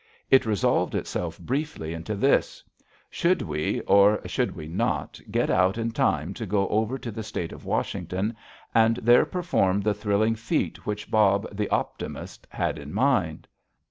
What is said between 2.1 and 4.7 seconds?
this: Should we or should we